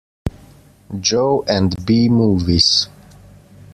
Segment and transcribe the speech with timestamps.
[0.99, 2.87] Joe and B movies.